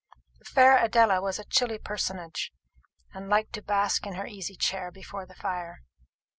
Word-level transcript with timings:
The 0.39 0.45
fair 0.45 0.83
Adela 0.83 1.21
was 1.21 1.37
a 1.37 1.43
chilly 1.45 1.77
personage, 1.77 2.51
and 3.13 3.29
liked 3.29 3.53
to 3.53 3.61
bask 3.61 4.03
in 4.07 4.15
her 4.15 4.25
easy 4.25 4.55
chair 4.55 4.89
before 4.89 5.27
the 5.27 5.35
fire. 5.35 5.83